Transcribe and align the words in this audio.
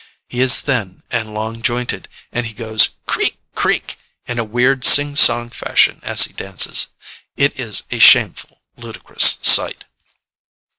He 0.27 0.41
is 0.41 0.61
thin 0.61 1.03
and 1.11 1.31
long 1.35 1.61
jointed, 1.61 2.09
and 2.31 2.47
he 2.47 2.53
goes 2.53 2.95
"creak, 3.05 3.37
creak," 3.53 3.97
in 4.25 4.39
a 4.39 4.43
weird, 4.43 4.83
sing 4.83 5.15
song 5.15 5.51
fashion 5.51 5.99
as 6.01 6.23
he 6.23 6.33
dances. 6.33 6.87
It 7.37 7.59
is 7.59 7.83
a 7.91 7.99
shameful, 7.99 8.63
ludicrous 8.75 9.37
sight. 9.43 9.85